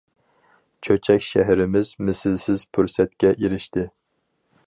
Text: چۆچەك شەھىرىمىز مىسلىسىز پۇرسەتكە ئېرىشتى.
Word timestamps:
چۆچەك 0.87 1.21
شەھىرىمىز 1.25 1.91
مىسلىسىز 2.07 2.65
پۇرسەتكە 2.77 3.35
ئېرىشتى. 3.35 3.85